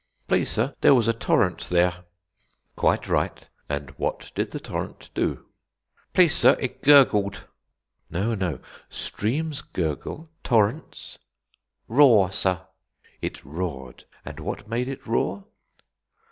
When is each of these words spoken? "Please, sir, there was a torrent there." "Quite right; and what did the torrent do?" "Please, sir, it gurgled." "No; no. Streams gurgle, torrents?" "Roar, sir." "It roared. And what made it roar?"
"Please, 0.27 0.49
sir, 0.49 0.73
there 0.81 0.95
was 0.95 1.07
a 1.07 1.13
torrent 1.13 1.69
there." 1.69 2.05
"Quite 2.75 3.07
right; 3.07 3.47
and 3.69 3.91
what 3.99 4.31
did 4.33 4.49
the 4.49 4.59
torrent 4.59 5.11
do?" 5.13 5.45
"Please, 6.13 6.33
sir, 6.33 6.57
it 6.59 6.81
gurgled." 6.81 7.45
"No; 8.09 8.33
no. 8.33 8.57
Streams 8.89 9.61
gurgle, 9.61 10.31
torrents?" 10.43 11.19
"Roar, 11.87 12.31
sir." 12.31 12.65
"It 13.21 13.45
roared. 13.45 14.05
And 14.25 14.39
what 14.39 14.67
made 14.67 14.87
it 14.87 15.05
roar?" 15.05 15.45